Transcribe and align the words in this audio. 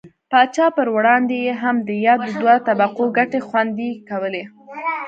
پاچا 0.31 0.67
پر 0.77 0.87
وړاندې 0.95 1.35
یې 1.45 1.53
هم 1.61 1.75
د 1.87 1.89
یادو 2.05 2.29
دوو 2.39 2.55
طبقو 2.67 3.03
ګټې 3.17 3.39
خوندي 3.47 3.91
کولې. 4.09 4.43